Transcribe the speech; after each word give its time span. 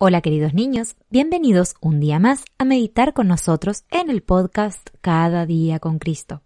Hola 0.00 0.20
queridos 0.20 0.54
niños, 0.54 0.94
bienvenidos 1.10 1.74
un 1.80 1.98
día 1.98 2.20
más 2.20 2.44
a 2.56 2.64
meditar 2.64 3.14
con 3.14 3.26
nosotros 3.26 3.82
en 3.90 4.10
el 4.10 4.22
podcast 4.22 4.90
Cada 5.00 5.44
día 5.44 5.80
con 5.80 5.98
Cristo. 5.98 6.44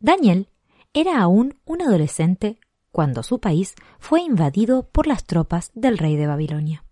Daniel 0.00 0.50
era 0.92 1.22
aún 1.22 1.58
un 1.64 1.80
adolescente 1.80 2.58
cuando 2.92 3.22
su 3.22 3.40
país 3.40 3.74
fue 3.98 4.20
invadido 4.20 4.86
por 4.90 5.06
las 5.06 5.24
tropas 5.24 5.70
del 5.74 5.96
rey 5.96 6.16
de 6.16 6.26
Babilonia. 6.26 6.84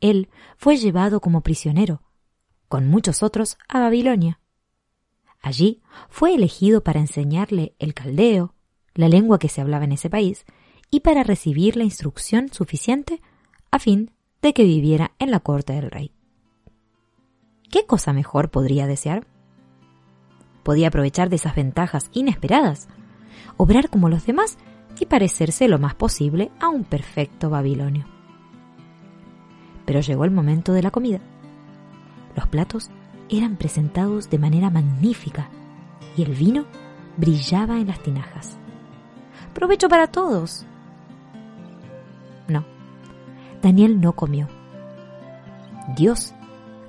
Él 0.00 0.28
fue 0.56 0.76
llevado 0.76 1.20
como 1.20 1.42
prisionero, 1.42 2.02
con 2.66 2.88
muchos 2.88 3.22
otros, 3.22 3.58
a 3.68 3.78
Babilonia. 3.78 4.40
Allí 5.40 5.82
fue 6.08 6.34
elegido 6.34 6.82
para 6.82 6.98
enseñarle 6.98 7.76
el 7.78 7.94
caldeo, 7.94 8.56
la 8.94 9.08
lengua 9.08 9.38
que 9.38 9.48
se 9.48 9.60
hablaba 9.60 9.84
en 9.84 9.92
ese 9.92 10.10
país, 10.10 10.46
y 10.90 10.98
para 10.98 11.22
recibir 11.22 11.76
la 11.76 11.84
instrucción 11.84 12.52
suficiente 12.52 13.20
a 13.70 13.78
fin 13.78 14.10
de 14.42 14.52
que 14.52 14.64
viviera 14.64 15.12
en 15.18 15.30
la 15.30 15.40
corte 15.40 15.72
del 15.72 15.90
rey. 15.90 16.12
¿Qué 17.70 17.84
cosa 17.86 18.12
mejor 18.12 18.50
podría 18.50 18.86
desear? 18.86 19.26
Podía 20.62 20.88
aprovechar 20.88 21.28
de 21.28 21.36
esas 21.36 21.54
ventajas 21.54 22.10
inesperadas, 22.12 22.88
obrar 23.56 23.90
como 23.90 24.08
los 24.08 24.26
demás 24.26 24.58
y 24.98 25.06
parecerse 25.06 25.68
lo 25.68 25.78
más 25.78 25.94
posible 25.94 26.50
a 26.60 26.68
un 26.68 26.84
perfecto 26.84 27.50
babilonio. 27.50 28.06
Pero 29.84 30.00
llegó 30.00 30.24
el 30.24 30.30
momento 30.30 30.72
de 30.72 30.82
la 30.82 30.90
comida. 30.90 31.20
Los 32.36 32.48
platos 32.48 32.90
eran 33.28 33.56
presentados 33.56 34.30
de 34.30 34.38
manera 34.38 34.70
magnífica 34.70 35.48
y 36.16 36.22
el 36.22 36.34
vino 36.34 36.66
brillaba 37.16 37.78
en 37.78 37.88
las 37.88 38.00
tinajas. 38.02 38.58
Provecho 39.54 39.88
para 39.88 40.06
todos. 40.06 40.64
Daniel 43.62 44.00
no 44.00 44.12
comió. 44.12 44.48
Dios, 45.96 46.34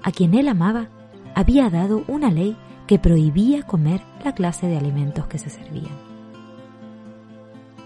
a 0.03 0.11
quien 0.11 0.33
él 0.33 0.47
amaba, 0.47 0.89
había 1.35 1.69
dado 1.69 2.03
una 2.07 2.31
ley 2.31 2.57
que 2.87 2.99
prohibía 2.99 3.63
comer 3.63 4.01
la 4.23 4.33
clase 4.33 4.67
de 4.67 4.77
alimentos 4.77 5.27
que 5.27 5.37
se 5.37 5.49
servían. 5.49 5.97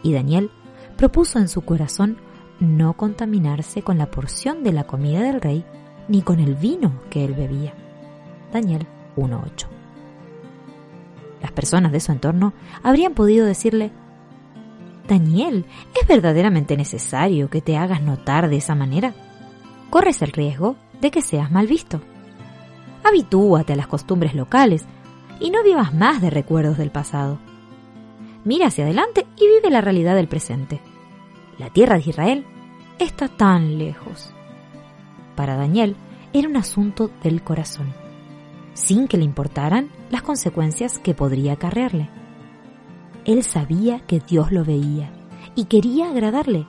Y 0.02 0.14
Daniel 0.14 0.50
propuso 0.98 1.40
en 1.40 1.48
su 1.48 1.62
corazón 1.62 2.18
no 2.60 2.94
contaminarse 2.94 3.82
con 3.82 3.98
la 3.98 4.10
porción 4.10 4.64
de 4.64 4.74
la 4.74 4.86
comida 4.86 5.22
del 5.22 5.42
rey 5.42 5.66
ni 6.08 6.22
con 6.22 6.40
el 6.40 6.56
vino 6.56 7.02
que 7.10 7.26
él 7.26 7.34
bebía. 7.34 7.74
Daniel 8.52 8.88
1.8. 9.16 9.68
Las 11.42 11.52
personas 11.52 11.92
de 11.92 12.00
su 12.00 12.12
entorno 12.12 12.54
habrían 12.84 13.14
podido 13.14 13.46
decirle, 13.46 13.92
Daniel, 15.08 15.66
¿es 16.00 16.08
verdaderamente 16.08 16.78
necesario 16.78 17.50
que 17.50 17.62
te 17.62 17.78
hagas 17.78 18.02
notar 18.02 18.50
de 18.50 18.58
esa 18.58 18.76
manera? 18.76 19.14
Corres 19.90 20.22
el 20.22 20.32
riesgo 20.32 20.76
de 21.02 21.12
que 21.12 21.22
seas 21.22 21.52
mal 21.52 21.68
visto. 21.68 22.02
Habitúate 23.04 23.74
a 23.74 23.76
las 23.76 23.88
costumbres 23.88 24.34
locales 24.34 24.86
y 25.40 25.52
no 25.52 25.62
vivas 25.64 25.94
más 25.94 26.22
de 26.22 26.30
recuerdos 26.30 26.78
del 26.78 26.90
pasado. 26.90 27.38
Mira 28.46 28.68
hacia 28.68 28.86
adelante 28.86 29.26
y 29.38 29.48
vive 29.48 29.70
la 29.70 29.82
realidad 29.82 30.16
del 30.16 30.28
presente. 30.28 30.82
La 31.58 31.70
tierra 31.70 31.96
de 31.96 32.10
Israel 32.10 32.46
está 32.98 33.28
tan 33.28 33.78
lejos. 33.78 34.34
Para 35.36 35.56
Daniel 35.56 35.96
era 36.32 36.48
un 36.48 36.58
asunto 36.58 37.12
del 37.22 37.44
corazón, 37.44 37.94
sin 38.74 39.08
que 39.08 39.18
le 39.18 39.26
importaran 39.26 39.90
las 40.10 40.22
consecuencias 40.22 40.98
que 40.98 41.14
podría 41.14 41.54
acarrearle. 41.54 42.10
Él 43.26 43.44
sabía 43.44 44.00
que 44.02 44.20
Dios 44.20 44.52
lo 44.52 44.66
veía 44.66 45.12
y 45.56 45.66
quería 45.66 46.10
agradarle, 46.10 46.66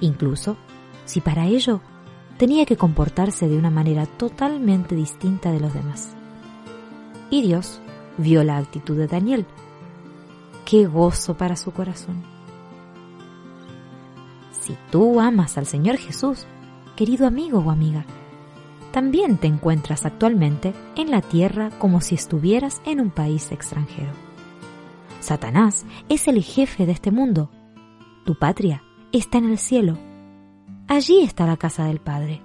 incluso 0.00 0.56
si 1.04 1.20
para 1.20 1.46
ello 1.46 1.80
tenía 2.36 2.66
que 2.66 2.76
comportarse 2.76 3.48
de 3.48 3.56
una 3.56 3.70
manera 3.70 4.06
totalmente 4.06 4.96
distinta 4.96 5.52
de 5.52 5.60
los 5.60 5.72
demás. 5.72 6.14
Y 7.30 7.42
Dios 7.42 7.80
vio 8.18 8.42
la 8.42 8.58
actitud 8.58 8.96
de 8.96 9.06
Daniel. 9.06 9.46
¡Qué 10.64 10.86
gozo 10.86 11.36
para 11.36 11.56
su 11.56 11.72
corazón! 11.72 12.22
Si 14.60 14.76
tú 14.90 15.20
amas 15.20 15.58
al 15.58 15.66
Señor 15.66 15.98
Jesús, 15.98 16.46
querido 16.96 17.26
amigo 17.26 17.58
o 17.58 17.70
amiga, 17.70 18.04
también 18.92 19.36
te 19.36 19.46
encuentras 19.46 20.06
actualmente 20.06 20.72
en 20.96 21.10
la 21.10 21.20
tierra 21.20 21.70
como 21.78 22.00
si 22.00 22.14
estuvieras 22.14 22.80
en 22.86 23.00
un 23.00 23.10
país 23.10 23.52
extranjero. 23.52 24.33
Satanás 25.24 25.86
es 26.10 26.28
el 26.28 26.42
jefe 26.42 26.84
de 26.84 26.92
este 26.92 27.10
mundo. 27.10 27.50
Tu 28.26 28.38
patria 28.38 28.82
está 29.10 29.38
en 29.38 29.46
el 29.46 29.56
cielo. 29.56 29.96
Allí 30.86 31.22
está 31.22 31.46
la 31.46 31.56
casa 31.56 31.86
del 31.86 31.98
Padre, 31.98 32.42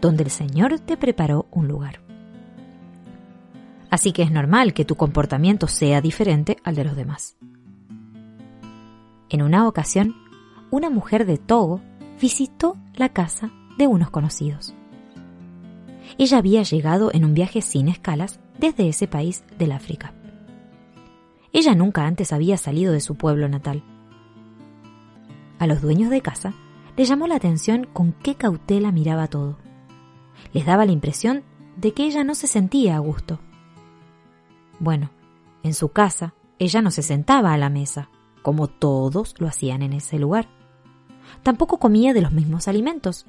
donde 0.00 0.22
el 0.22 0.30
Señor 0.30 0.78
te 0.78 0.96
preparó 0.96 1.46
un 1.50 1.66
lugar. 1.66 2.00
Así 3.90 4.12
que 4.12 4.22
es 4.22 4.30
normal 4.30 4.74
que 4.74 4.84
tu 4.84 4.94
comportamiento 4.94 5.66
sea 5.66 6.00
diferente 6.00 6.56
al 6.62 6.76
de 6.76 6.84
los 6.84 6.94
demás. 6.94 7.36
En 9.28 9.42
una 9.42 9.66
ocasión, 9.66 10.14
una 10.70 10.88
mujer 10.88 11.26
de 11.26 11.36
Togo 11.36 11.80
visitó 12.20 12.76
la 12.94 13.08
casa 13.08 13.50
de 13.76 13.88
unos 13.88 14.10
conocidos. 14.10 14.72
Ella 16.16 16.38
había 16.38 16.62
llegado 16.62 17.10
en 17.12 17.24
un 17.24 17.34
viaje 17.34 17.60
sin 17.60 17.88
escalas 17.88 18.38
desde 18.60 18.88
ese 18.88 19.08
país 19.08 19.42
del 19.58 19.72
África. 19.72 20.14
Ella 21.52 21.74
nunca 21.74 22.06
antes 22.06 22.32
había 22.32 22.56
salido 22.56 22.92
de 22.92 23.00
su 23.00 23.16
pueblo 23.16 23.48
natal. 23.48 23.82
A 25.58 25.66
los 25.66 25.82
dueños 25.82 26.10
de 26.10 26.22
casa 26.22 26.54
les 26.96 27.08
llamó 27.08 27.26
la 27.26 27.36
atención 27.36 27.88
con 27.92 28.12
qué 28.12 28.34
cautela 28.34 28.92
miraba 28.92 29.26
todo. 29.26 29.58
Les 30.52 30.64
daba 30.64 30.86
la 30.86 30.92
impresión 30.92 31.44
de 31.76 31.92
que 31.92 32.04
ella 32.04 32.24
no 32.24 32.34
se 32.34 32.46
sentía 32.46 32.96
a 32.96 33.00
gusto. 33.00 33.40
Bueno, 34.78 35.10
en 35.62 35.74
su 35.74 35.90
casa 35.90 36.34
ella 36.58 36.82
no 36.82 36.90
se 36.90 37.02
sentaba 37.02 37.52
a 37.52 37.58
la 37.58 37.70
mesa, 37.70 38.10
como 38.42 38.68
todos 38.68 39.34
lo 39.38 39.48
hacían 39.48 39.82
en 39.82 39.92
ese 39.92 40.18
lugar. 40.18 40.48
Tampoco 41.42 41.78
comía 41.78 42.12
de 42.12 42.22
los 42.22 42.32
mismos 42.32 42.68
alimentos. 42.68 43.26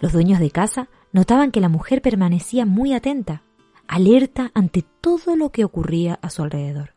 Los 0.00 0.12
dueños 0.12 0.40
de 0.40 0.50
casa 0.50 0.88
notaban 1.12 1.50
que 1.50 1.60
la 1.60 1.68
mujer 1.68 2.02
permanecía 2.02 2.66
muy 2.66 2.92
atenta, 2.92 3.42
alerta 3.88 4.50
ante 4.54 4.82
todo 5.00 5.36
lo 5.36 5.50
que 5.50 5.64
ocurría 5.64 6.18
a 6.22 6.30
su 6.30 6.42
alrededor. 6.42 6.94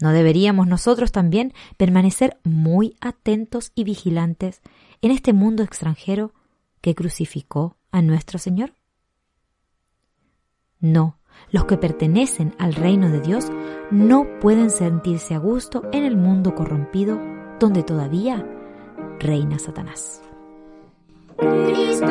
¿No 0.00 0.10
deberíamos 0.10 0.66
nosotros 0.66 1.12
también 1.12 1.54
permanecer 1.76 2.38
muy 2.42 2.96
atentos 3.00 3.72
y 3.74 3.84
vigilantes 3.84 4.60
en 5.02 5.12
este 5.12 5.32
mundo 5.32 5.62
extranjero 5.62 6.32
que 6.80 6.94
crucificó 6.94 7.76
a 7.92 8.02
nuestro 8.02 8.38
Señor? 8.38 8.74
No, 10.80 11.18
los 11.50 11.64
que 11.64 11.78
pertenecen 11.78 12.54
al 12.58 12.74
reino 12.74 13.08
de 13.08 13.20
Dios 13.20 13.50
no 13.90 14.26
pueden 14.40 14.70
sentirse 14.70 15.34
a 15.34 15.38
gusto 15.38 15.82
en 15.92 16.04
el 16.04 16.16
mundo 16.16 16.54
corrompido 16.54 17.18
donde 17.60 17.82
todavía 17.82 18.44
reina 19.20 19.58
Satanás. 19.58 20.20
Cristo 21.38 22.06